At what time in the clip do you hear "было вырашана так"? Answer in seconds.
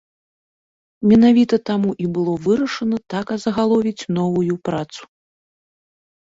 2.15-3.25